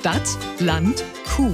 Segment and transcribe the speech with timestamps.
[0.00, 0.22] Stadt,
[0.60, 1.52] Land, Kuh.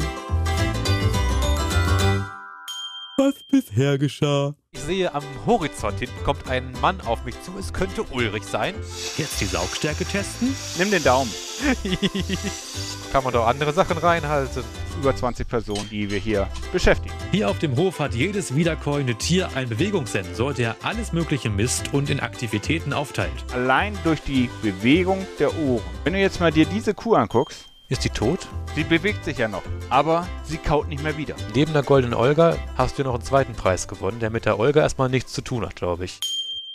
[3.16, 4.54] Was bisher geschah.
[4.70, 7.50] Ich sehe am Horizont hinten kommt ein Mann auf mich zu.
[7.58, 8.76] Es könnte Ulrich sein.
[9.16, 10.54] Jetzt die Saugstärke testen?
[10.78, 11.28] Nimm den Daumen.
[13.12, 14.62] Kann man doch andere Sachen reinhalten.
[15.00, 17.16] Über 20 Personen, die wir hier beschäftigen.
[17.32, 22.10] Hier auf dem Hof hat jedes wiederkäuende Tier einen Bewegungssensor, der alles Mögliche misst und
[22.10, 23.44] in Aktivitäten aufteilt.
[23.52, 25.82] Allein durch die Bewegung der Ohren.
[26.04, 28.48] Wenn du jetzt mal dir diese Kuh anguckst, Ist die tot?
[28.74, 31.34] sie bewegt sich ja noch, aber sie kaut nicht mehr wieder.
[31.54, 34.82] Neben der goldenen Olga hast du noch einen zweiten Preis gewonnen, der mit der Olga
[34.82, 36.20] erstmal nichts zu tun hat, glaube ich.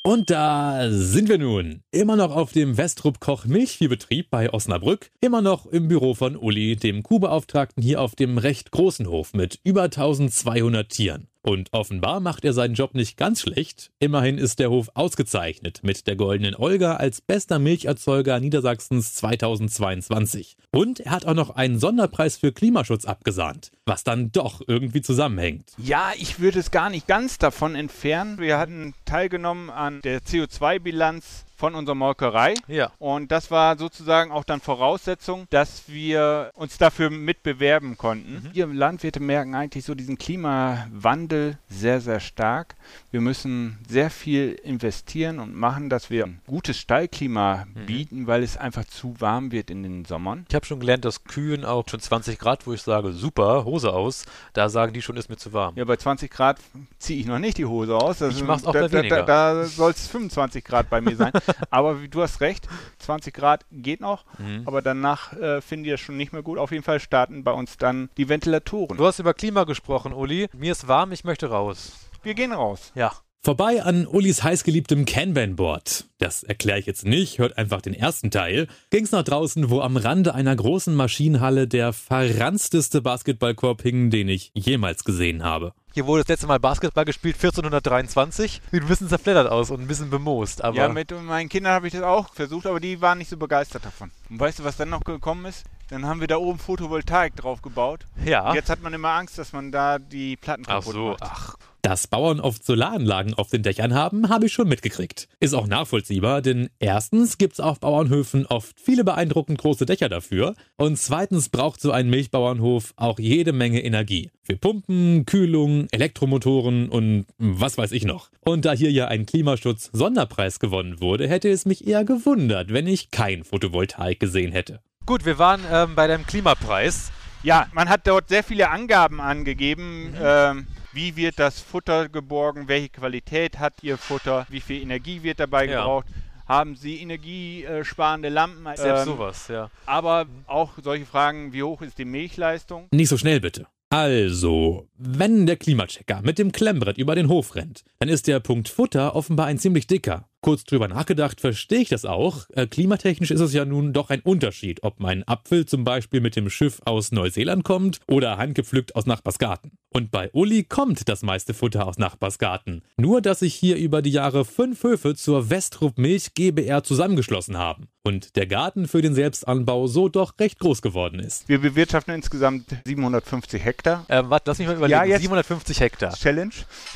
[0.04, 1.84] Und da sind wir nun.
[1.92, 5.12] Immer noch auf dem Westrup Koch Milchviehbetrieb bei Osnabrück.
[5.22, 9.60] Immer noch im Büro von Uli, dem Kuhbeauftragten hier auf dem recht großen Hof mit
[9.64, 11.28] über 1200 Tieren.
[11.44, 13.92] Und offenbar macht er seinen Job nicht ganz schlecht.
[14.00, 20.56] Immerhin ist der Hof ausgezeichnet mit der goldenen Olga als bester Milcherzeuger Niedersachsens 2022.
[20.72, 25.72] Und er hat auch noch einen Sonderpreis für Klimaschutz abgesahnt, was dann doch irgendwie zusammenhängt.
[25.78, 28.38] Ja, ich würde es gar nicht ganz davon entfernen.
[28.38, 32.56] Wir hatten teilgenommen an der CO2-Bilanz von unserer Molkerei.
[32.68, 32.92] Ja.
[32.98, 38.50] Und das war sozusagen auch dann Voraussetzung, dass wir uns dafür mitbewerben konnten.
[38.52, 42.74] Wir Landwirte merken eigentlich so diesen Klimawandel sehr, sehr stark.
[43.12, 48.58] Wir müssen sehr viel investieren und machen, dass wir ein gutes Stallklima bieten, weil es
[48.58, 50.48] einfach zu warm wird in den Sommern.
[50.50, 53.94] Ich habe schon gelernt, dass Kühen auch schon 20 Grad, wo ich sage, super, Hose
[53.94, 55.76] aus, da sagen die schon, ist mir zu warm.
[55.78, 56.58] Ja, bei 20 Grad
[56.98, 58.18] ziehe ich noch nicht die Hose aus.
[58.18, 59.24] Das Ich sind- mach's auch da, bei da, weniger.
[59.24, 61.32] Da, da soll es 25 Grad bei mir sein.
[61.70, 62.68] aber du hast recht,
[63.00, 64.64] 20 Grad geht noch, Mhm.
[64.66, 66.58] aber danach äh, finde ich das schon nicht mehr gut.
[66.58, 68.98] Auf jeden Fall starten bei uns dann die Ventilatoren.
[68.98, 70.48] Du hast über Klima gesprochen, Uli.
[70.54, 71.94] Mir ist warm, ich möchte raus.
[72.24, 72.92] Wir gehen raus.
[72.96, 73.12] Ja.
[73.44, 76.06] Vorbei an Ulis heißgeliebtem Kanban-Board.
[76.20, 78.68] Das erkläre ich jetzt nicht, hört einfach den ersten Teil.
[78.92, 84.52] Ging's nach draußen, wo am Rande einer großen Maschinenhalle der verranzteste Basketballkorb hing, den ich
[84.54, 85.74] jemals gesehen habe.
[85.96, 88.62] Hier wurde das letzte Mal Basketball gespielt, 1423.
[88.72, 91.88] Sieht ein bisschen zerfleddert aus und ein bisschen bemoost, aber ja, mit meinen Kindern habe
[91.88, 94.12] ich das auch versucht, aber die waren nicht so begeistert davon.
[94.30, 95.64] Und weißt du, was dann noch gekommen ist?
[95.90, 98.06] Dann haben wir da oben Photovoltaik drauf gebaut.
[98.24, 98.54] ja.
[98.54, 101.24] Jetzt hat man immer Angst, dass man da die Platten Ach kaputt so, macht.
[101.24, 101.56] ach.
[101.82, 105.28] Dass Bauern oft Solaranlagen auf den Dächern haben, habe ich schon mitgekriegt.
[105.40, 111.00] Ist auch nachvollziehbar, denn erstens gibt's auf Bauernhöfen oft viele beeindruckend große Dächer dafür und
[111.00, 114.30] zweitens braucht so ein Milchbauernhof auch jede Menge Energie.
[114.44, 118.30] Für Pumpen, Kühlung, Elektromotoren und was weiß ich noch.
[118.42, 123.10] Und da hier ja ein Klimaschutz-Sonderpreis gewonnen wurde, hätte es mich eher gewundert, wenn ich
[123.10, 124.82] kein Photovoltaik gesehen hätte.
[125.08, 127.12] Gut, wir waren ähm, bei dem Klimapreis.
[127.42, 130.14] Ja, man hat dort sehr viele Angaben angegeben.
[130.22, 132.68] Ähm, wie wird das Futter geborgen?
[132.68, 134.46] Welche Qualität hat Ihr Futter?
[134.50, 135.78] Wie viel Energie wird dabei Ja.
[135.80, 136.06] gebraucht?
[136.48, 138.66] Haben Sie energiesparende Lampen?
[138.76, 139.70] Selbst Ähm, sowas, ja.
[139.86, 142.88] Aber auch solche Fragen, wie hoch ist die Milchleistung?
[142.92, 143.68] Nicht so schnell bitte.
[143.90, 148.70] Also, wenn der Klimachecker mit dem Klemmbrett über den Hof rennt, dann ist der Punkt
[148.70, 150.28] Futter offenbar ein ziemlich dicker.
[150.44, 152.48] Kurz drüber nachgedacht, verstehe ich das auch.
[152.56, 156.36] Äh, klimatechnisch ist es ja nun doch ein Unterschied, ob mein Apfel zum Beispiel mit
[156.36, 159.74] dem Schiff aus Neuseeland kommt oder handgepflückt aus Nachbarsgarten.
[159.94, 162.82] Und bei Uli kommt das meiste Futter aus Nachbarsgarten.
[162.98, 167.88] Nur, dass sich hier über die Jahre fünf Höfe zur Westrup Milch GBR zusammengeschlossen haben.
[168.04, 171.48] Und der Garten für den Selbstanbau so doch recht groß geworden ist.
[171.50, 174.06] Wir bewirtschaften insgesamt 750 Hektar.
[174.10, 174.98] Ähm, warte, lass mich mal überlegen.
[175.00, 176.14] Ja, jetzt- 750 Hektar.
[176.16, 176.54] Challenge.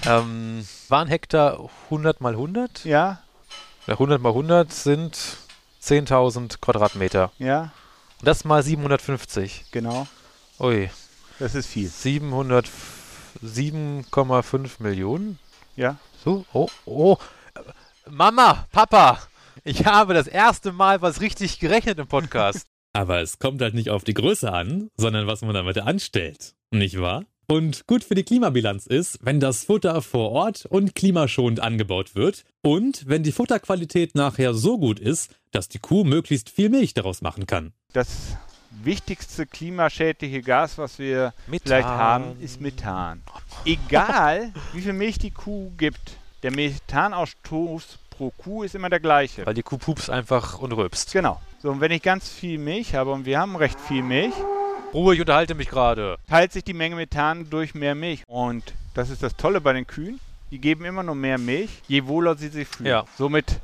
[0.08, 2.86] Ähm, waren Hektar 100 mal 100?
[2.86, 3.20] Ja, Ja,
[3.94, 5.18] 100 mal 100 sind
[5.82, 7.32] 10.000 Quadratmeter.
[7.38, 7.72] ja,
[8.20, 9.66] Und das mal 750.
[9.72, 10.08] genau.
[10.60, 10.90] Ui,
[11.40, 11.88] Das ist viel.
[11.88, 12.70] 700,
[13.44, 15.38] 7,5 Millionen?
[15.76, 15.98] Ja.
[16.24, 17.18] So, oh, oh.
[18.10, 19.20] Mama, Papa,
[19.64, 22.68] ich habe das erste Mal was richtig gerechnet im Podcast.
[22.94, 26.56] Aber es kommt halt nicht auf die Größe an, sondern was man damit anstellt.
[26.72, 27.26] Nicht wahr?
[27.48, 32.44] Und gut für die Klimabilanz ist, wenn das Futter vor Ort und klimaschonend angebaut wird
[32.64, 37.22] und wenn die Futterqualität nachher so gut ist, dass die Kuh möglichst viel Milch daraus
[37.22, 37.74] machen kann.
[37.94, 38.36] Das
[38.84, 43.22] wichtigste klimaschädliche Gas, was wir vielleicht haben, ist Methan.
[43.64, 49.46] Egal, wie viel Milch die Kuh gibt, der Methanausstoß pro Kuh ist immer der gleiche.
[49.46, 51.14] Weil die Kuh pups einfach und rülpst.
[51.14, 51.40] Genau.
[51.62, 54.34] So, und wenn ich ganz viel Milch habe und wir haben recht viel Milch,
[54.96, 56.16] Ruhe, ich unterhalte mich gerade.
[56.30, 58.24] teilt sich die Menge Methan durch mehr Milch.
[58.28, 60.22] Und das ist das Tolle bei den Kühen.
[60.52, 62.88] Die geben immer nur mehr Milch, je wohler sie sich fühlen.
[62.88, 63.06] Ja.
[63.18, 63.60] Somit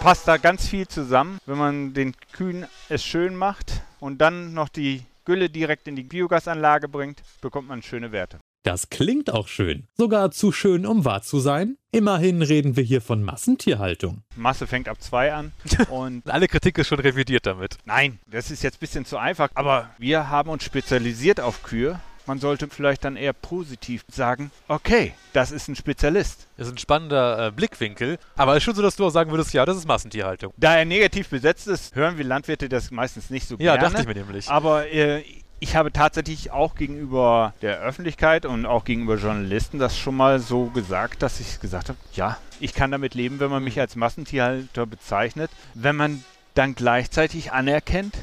[0.00, 4.68] passt da ganz viel zusammen, wenn man den Kühen es schön macht und dann noch
[4.68, 8.38] die Gülle direkt in die Biogasanlage bringt, bekommt man schöne Werte.
[8.66, 9.86] Das klingt auch schön.
[9.96, 11.76] Sogar zu schön, um wahr zu sein.
[11.92, 14.24] Immerhin reden wir hier von Massentierhaltung.
[14.34, 15.52] Masse fängt ab 2 an
[15.88, 17.78] und Alle Kritik ist schon revidiert damit.
[17.84, 22.00] nein, das ist jetzt ein bisschen zu einfach, aber wir haben uns spezialisiert auf Kühe.
[22.26, 26.48] Man sollte vielleicht dann eher positiv sagen, okay, das ist ein Spezialist.
[26.56, 28.18] Das ist ein spannender äh, Blickwinkel.
[28.34, 30.52] Aber es ist schon so, dass du auch sagen würdest, ja, das ist Massentierhaltung.
[30.56, 33.90] Da er negativ besetzt ist, hören wir Landwirte das meistens nicht so Ja, gerne.
[33.94, 34.48] dachte ich mir nämlich.
[34.48, 35.22] Aber äh,
[35.58, 40.66] ich habe tatsächlich auch gegenüber der Öffentlichkeit und auch gegenüber Journalisten das schon mal so
[40.66, 44.86] gesagt, dass ich gesagt habe, ja, ich kann damit leben, wenn man mich als Massentierhalter
[44.86, 46.24] bezeichnet, wenn man
[46.54, 48.14] dann gleichzeitig anerkennt,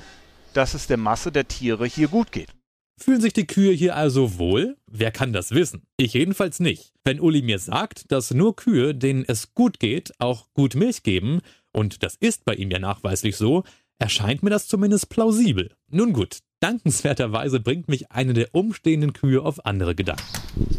[0.53, 2.49] dass es der Masse der Tiere hier gut geht.
[2.99, 4.77] Fühlen sich die Kühe hier also wohl?
[4.85, 5.81] Wer kann das wissen?
[5.97, 6.93] Ich jedenfalls nicht.
[7.03, 11.41] Wenn Uli mir sagt, dass nur Kühe, denen es gut geht, auch gut Milch geben,
[11.71, 13.63] und das ist bei ihm ja nachweislich so,
[13.97, 15.71] erscheint mir das zumindest plausibel.
[15.89, 20.23] Nun gut, dankenswerterweise bringt mich eine der umstehenden Kühe auf andere Gedanken.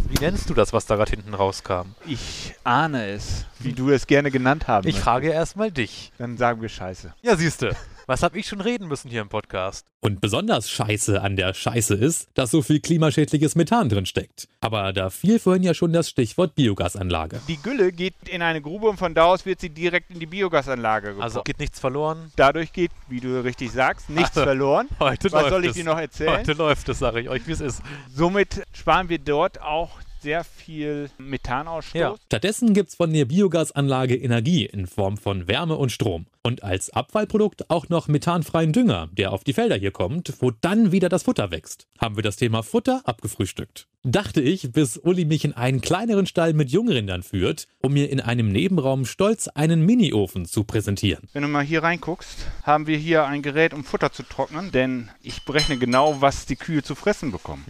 [0.09, 1.95] Wie nennst du das, was da gerade hinten rauskam?
[2.07, 5.05] Ich ahne es, wie du es gerne genannt haben Ich möchtest.
[5.05, 6.13] frage erstmal dich.
[6.19, 7.13] Dann sagen wir Scheiße.
[7.23, 7.77] Ja, siehste.
[8.07, 9.87] Was hab ich schon reden müssen hier im Podcast?
[10.01, 14.47] Und besonders scheiße an der Scheiße ist, dass so viel klimaschädliches Methan drin steckt.
[14.61, 17.41] Aber da fiel vorhin ja schon das Stichwort Biogasanlage.
[17.49, 20.27] Die Gülle geht in eine Grube und von da aus wird sie direkt in die
[20.27, 21.25] Biogasanlage gebracht.
[21.25, 22.31] Also geht nichts verloren.
[22.37, 24.89] Dadurch geht, wie du richtig sagst, nichts Also, verloren.
[25.01, 25.77] Heute Was läuft soll ich es.
[25.77, 26.39] dir noch erzählen?
[26.41, 27.81] Heute läuft es, sage ich euch, wie es ist.
[28.15, 31.99] Somit sparen wir dort auch sehr viel Methanausstoß.
[32.01, 32.15] Ja.
[32.27, 36.27] Stattdessen gibt's von der Biogasanlage Energie in Form von Wärme und Strom.
[36.47, 40.93] Und als Abfallprodukt auch noch methanfreien Dünger, der auf die Felder hier kommt, wo dann
[40.93, 41.87] wieder das Futter wächst.
[41.99, 43.87] Haben wir das Thema Futter abgefrühstückt.
[44.07, 48.21] Dachte ich, bis Uli mich in einen kleineren Stall mit Jungrindern führt, um mir in
[48.21, 51.27] einem Nebenraum stolz einen Mini-Ofen zu präsentieren.
[51.33, 55.09] Wenn du mal hier reinguckst, haben wir hier ein Gerät, um Futter zu trocknen, denn
[55.23, 57.65] ich berechne genau, was die Kühe zu fressen bekommen.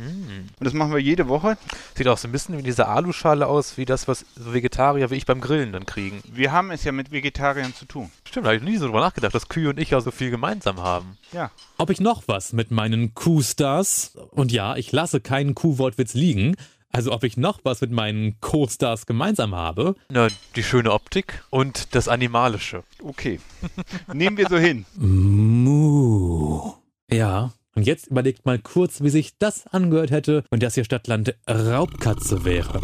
[0.59, 1.57] Und das machen wir jede Woche.
[1.95, 5.15] Sieht auch so ein bisschen wie diese Aluschale aus, wie das, was so Vegetarier wie
[5.15, 6.21] ich beim Grillen dann kriegen.
[6.27, 8.11] Wir haben es ja mit Vegetariern zu tun.
[8.25, 10.31] Stimmt, da habe ich nie so drüber nachgedacht, dass Kühe und ich ja so viel
[10.31, 11.19] gemeinsam haben.
[11.33, 11.51] Ja.
[11.79, 16.57] Ob ich noch was mit meinen Q-Stars, und ja, ich lasse keinen Q-Wortwitz liegen,
[16.95, 21.95] also ob ich noch was mit meinen Co-Stars gemeinsam habe, Na, die schöne Optik und
[21.95, 22.85] das Animalische.
[23.03, 23.41] Okay.
[24.13, 24.87] Nehmen wir so hin.
[24.97, 26.73] Mu.
[27.11, 27.53] Ja.
[27.75, 32.45] Und jetzt überlegt mal kurz, wie sich das angehört hätte, wenn das hier Stadtland Raubkatze
[32.45, 32.81] wäre.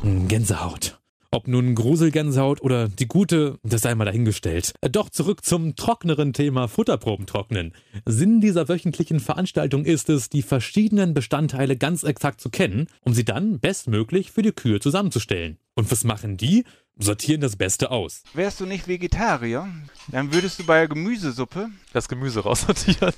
[0.00, 0.98] Hm, Gänsehaut.
[1.34, 4.74] Ob nun Gruselgänsehaut oder die gute, das sei mal dahingestellt.
[4.82, 7.72] Doch zurück zum trockneren Thema Futterproben trocknen.
[8.04, 13.24] Sinn dieser wöchentlichen Veranstaltung ist es, die verschiedenen Bestandteile ganz exakt zu kennen, um sie
[13.24, 15.56] dann bestmöglich für die Kühe zusammenzustellen.
[15.74, 16.64] Und was machen die?
[16.98, 18.22] Sortieren das Beste aus.
[18.34, 19.66] Wärst du nicht Vegetarier,
[20.08, 23.14] dann würdest du bei der Gemüsesuppe Das Gemüse raussortieren.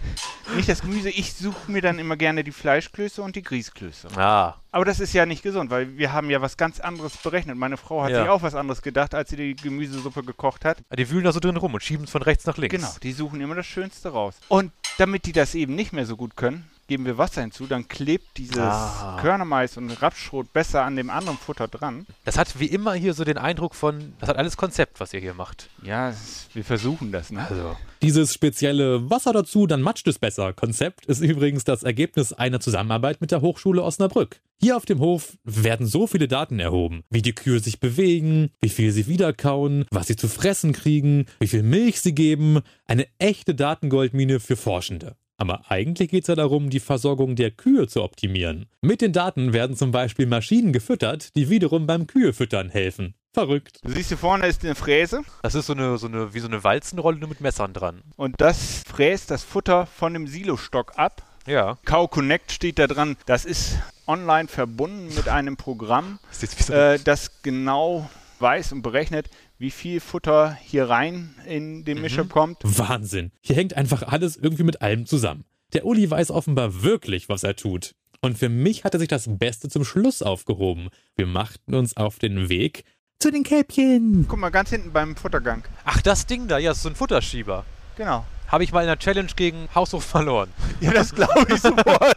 [0.56, 4.08] nicht das Gemüse, ich suche mir dann immer gerne die Fleischklöße und die Grießklöße.
[4.16, 7.56] ah, Aber das ist ja nicht gesund, weil wir haben ja was ganz anderes berechnet.
[7.56, 8.22] Meine Frau hat Ja.
[8.22, 10.78] sich auch was anderes gedacht, als sie die Gemüsesuppe gekocht hat.
[10.98, 12.74] die wühlen da so drin rum und schieben es von rechts nach links.
[12.74, 14.34] Genau, die suchen immer das Schönste raus.
[14.48, 17.88] Und damit die das eben nicht mehr so gut können, geben wir Wasser hinzu, dann
[17.88, 19.16] klebt dieses Ah.
[19.22, 22.04] Körnermais und Rapsschrot besser an dem anderen Futter dran.
[22.26, 25.20] Das hat wie immer hier so den Eindruck von, das hat alles Konzept, was ihr
[25.20, 25.70] hier macht.
[25.82, 26.12] Ja,
[26.52, 27.46] wir versuchen das, ne?
[27.48, 30.52] Also, Dieses spezielle Wasser dazu, dann matscht es besser.
[30.52, 34.40] Konzept ist übrigens das Ergebnis einer Zusammenarbeit mit der Hochschule Osnabrück.
[34.60, 38.68] Hier auf dem Hof werden so viele Daten erhoben, wie die Kühe sich bewegen, wie
[38.68, 42.60] viel sie wiederkauen, was sie zu fressen kriegen, wie viel Milch sie geben.
[42.86, 45.16] Eine echte Datengoldmine für Forschende.
[45.42, 48.66] Aber eigentlich geht es ja darum, die Versorgung der Kühe zu optimieren.
[48.80, 53.14] Mit den Daten werden zum Beispiel Maschinen gefüttert, die wiederum beim Kühefüttern helfen.
[53.34, 53.80] Verrückt.
[53.82, 56.46] Du siehst hier vorne ist eine Fräse das ist so eine, so eine, wie so
[56.46, 58.02] eine Walzenrolle nur mit Messern dran.
[58.14, 61.26] und das fräst das Futter von dem Silostock ab.
[61.48, 61.76] Ja.
[61.86, 63.16] Cow Connect steht da dran.
[63.26, 68.08] Das ist online verbunden mit einem Programm, Das so äh, das genau
[68.38, 69.28] weiß und berechnet,
[69.62, 72.58] wie viel Futter hier rein in den Mischer kommt.
[72.64, 73.30] Wahnsinn.
[73.40, 75.44] Hier hängt einfach alles irgendwie mit allem zusammen.
[75.72, 77.94] Der Uli weiß offenbar wirklich, was er tut.
[78.20, 80.88] Und für mich hatte sich das Beste zum Schluss aufgehoben.
[81.14, 82.82] Wir machten uns auf den Weg
[83.20, 84.26] zu den Kälbchen.
[84.28, 85.62] Guck mal, ganz hinten beim Futtergang.
[85.84, 87.64] Ach, das Ding da, ja, ist so ein Futterschieber.
[87.96, 88.26] Genau.
[88.48, 90.50] Habe ich mal in der Challenge gegen Haushof verloren.
[90.80, 92.16] Ja, das glaube ich sofort.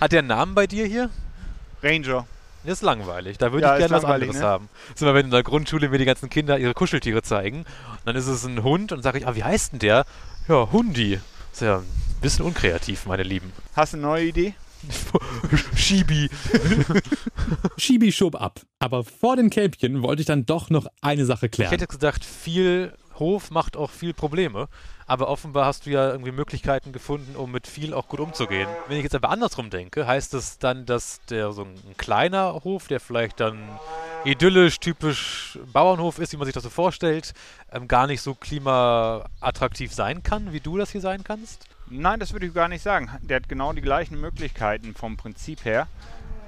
[0.00, 1.10] Hat der einen Namen bei dir hier?
[1.82, 2.26] Ranger.
[2.64, 3.38] Das ist langweilig.
[3.38, 4.42] Da würde Ja, ich gerne was anderes ne?
[4.42, 4.68] haben.
[4.88, 7.60] Das ist immer, wenn in der Grundschule mir die ganzen Kinder ihre Kuscheltiere zeigen.
[7.60, 7.66] Und
[8.04, 10.04] dann ist es ein Hund und sage ich, ah, wie heißt denn der?
[10.48, 11.20] Ja, Hundi.
[11.52, 11.84] Ist ja ein
[12.20, 13.52] bisschen unkreativ, meine Lieben.
[13.74, 14.54] Hast du eine neue Idee?
[15.74, 16.28] Schibi.
[17.76, 18.60] Schibi schob ab.
[18.78, 21.70] Aber vor den Kälbchen wollte ich dann doch noch eine Sache Ich klären.
[21.70, 24.68] hätte gesagt, viel Hof macht auch viel Probleme.
[25.06, 28.68] Aber offenbar hast du ja irgendwie Möglichkeiten gefunden, um mit viel auch gut umzugehen.
[28.88, 32.88] Wenn ich jetzt aber andersrum denke, heißt es dann, dass der so ein kleiner Hof,
[32.88, 33.58] der vielleicht dann
[34.24, 37.32] idyllisch, typisch Bauernhof ist, wie man sich das so vorstellt,
[37.72, 41.66] ähm, gar nicht so klimaattraktiv sein kann, wie du das hier sein kannst?
[41.90, 43.10] Nein, das würde ich gar nicht sagen.
[43.22, 45.88] Der hat genau die gleichen Möglichkeiten vom Prinzip her,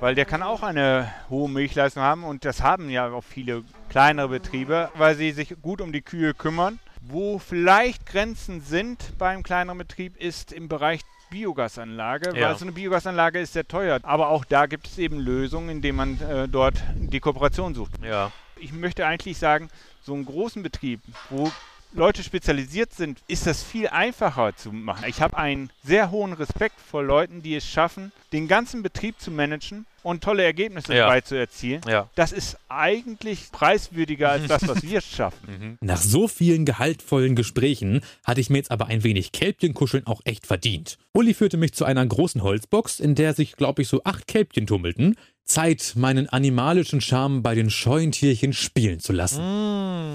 [0.01, 4.29] weil der kann auch eine hohe Milchleistung haben und das haben ja auch viele kleinere
[4.29, 6.79] Betriebe, weil sie sich gut um die Kühe kümmern.
[7.03, 12.49] Wo vielleicht Grenzen sind beim kleineren Betrieb ist im Bereich Biogasanlage, Ja.
[12.49, 14.01] weil so eine Biogasanlage ist sehr teuer.
[14.03, 17.93] Aber auch da gibt es eben Lösungen, indem man äh, dort die Kooperation sucht.
[18.05, 18.33] Ja.
[18.57, 19.69] Ich möchte eigentlich sagen,
[20.03, 21.51] so einen großen Betrieb, wo
[21.93, 25.05] Leute spezialisiert sind, ist das viel einfacher zu machen.
[25.09, 29.31] Ich habe einen sehr hohen Respekt vor Leuten, die es schaffen, den ganzen Betrieb zu
[29.33, 31.07] managen und tolle Ergebnisse Ja.
[31.07, 31.81] dabei zu erzielen.
[31.89, 32.09] Ja.
[32.15, 35.79] Das ist eigentlich preiswürdiger als das, was wir schaffen.
[35.81, 40.47] Nach so vielen gehaltvollen Gesprächen hatte ich mir jetzt aber ein wenig Kälbchenkuscheln auch echt
[40.47, 40.97] verdient.
[41.13, 44.67] Uli führte mich zu einer großen Holzbox, in der sich, glaube ich, so acht Kälbchen
[44.67, 45.17] tummelten.
[45.51, 49.43] Zeit, meinen animalischen Charme bei den scheuen Tierchen spielen zu lassen.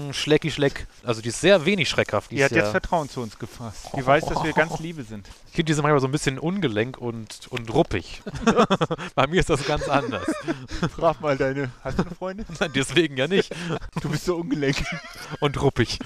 [0.08, 0.86] Mmh, Schlecki Schleck.
[1.04, 2.30] Also die ist sehr wenig schreckhaft.
[2.30, 3.90] Die Die hat jetzt Vertrauen zu uns gefasst.
[3.94, 5.28] Die weiß, dass wir ganz liebe sind.
[5.48, 8.22] ich finde die sind manchmal so ein bisschen ungelenk und, und ruppig.
[9.14, 10.24] Bei mir ist das ganz anders.
[10.96, 11.70] Frag mal deine.
[11.84, 12.46] Hast du eine Freundin?
[12.60, 13.54] Nein, Deswegen ja nicht.
[14.00, 14.76] Du bist so ungelenk.
[15.40, 15.98] Und ruppig.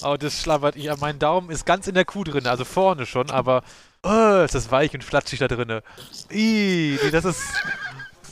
[0.00, 0.76] aber das schlabbert.
[0.76, 3.62] Ja, mein Daumen ist ganz in der Kuh drin, also vorne schon, aber
[4.02, 5.82] oh, ist das weich und flatschig da drinne.
[6.30, 7.42] Ih, das ist.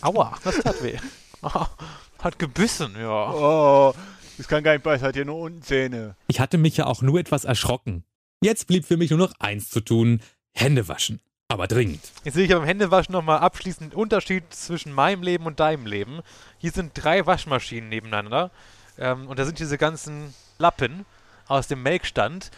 [0.04, 0.98] Aua, das tat weh.
[2.18, 3.32] Hat gebissen, ja.
[3.32, 3.94] Oh,
[4.36, 5.06] das kann gar nicht beißen.
[5.06, 6.14] Hat ja nur unten Zähne.
[6.28, 8.04] Ich hatte mich ja auch nur etwas erschrocken.
[8.42, 10.20] Jetzt blieb für mich nur noch eins zu tun:
[10.52, 11.20] Hände waschen.
[11.48, 12.00] Aber dringend.
[12.22, 16.20] Jetzt sehe ich beim Händewaschen nochmal abschließend den Unterschied zwischen meinem Leben und deinem Leben.
[16.58, 18.50] Hier sind drei Waschmaschinen nebeneinander.
[18.98, 21.06] Ähm, und da sind diese ganzen Lappen
[21.48, 22.50] aus dem Melkstand.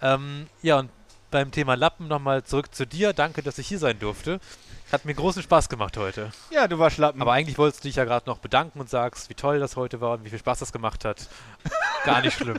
[0.00, 0.90] Ähm, ja, und
[1.32, 3.12] beim Thema Lappen nochmal zurück zu dir.
[3.12, 4.38] Danke, dass ich hier sein durfte.
[4.92, 6.30] Hat mir großen Spaß gemacht heute.
[6.50, 7.20] Ja, du warst Schlappen.
[7.20, 10.00] Aber eigentlich wolltest du dich ja gerade noch bedanken und sagst, wie toll das heute
[10.00, 11.28] war und wie viel Spaß das gemacht hat.
[12.04, 12.58] Gar nicht schlimm.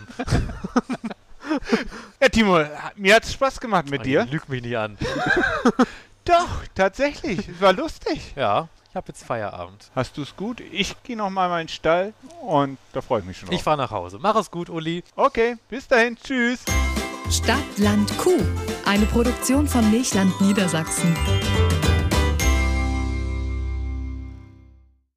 [2.22, 2.60] ja, Timo,
[2.96, 4.26] mir hat es Spaß gemacht mit dir.
[4.26, 4.98] Lüg mich nicht an.
[6.26, 7.48] Doch, tatsächlich.
[7.50, 8.34] Es war lustig.
[8.36, 9.92] Ja, ich habe jetzt Feierabend.
[9.94, 10.60] Hast du es gut?
[10.72, 13.64] Ich gehe nochmal in meinen Stall und da freue ich mich schon Ich drauf.
[13.64, 14.18] fahre nach Hause.
[14.22, 15.04] Mach es gut, Uli.
[15.16, 16.18] Okay, bis dahin.
[16.18, 16.64] Tschüss.
[17.34, 18.38] Stadt, Land, Kuh.
[18.86, 21.16] Eine Produktion von Milchland Niedersachsen.